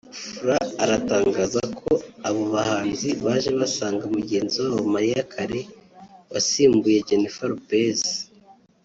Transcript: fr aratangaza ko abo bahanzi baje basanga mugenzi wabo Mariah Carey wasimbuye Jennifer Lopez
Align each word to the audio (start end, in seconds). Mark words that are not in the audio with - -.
fr 0.35 0.47
aratangaza 0.83 1.61
ko 1.79 1.89
abo 2.27 2.43
bahanzi 2.53 3.09
baje 3.25 3.51
basanga 3.59 4.03
mugenzi 4.15 4.55
wabo 4.63 4.81
Mariah 4.93 5.25
Carey 5.33 5.65
wasimbuye 6.31 6.97
Jennifer 7.07 7.49
Lopez 7.51 7.99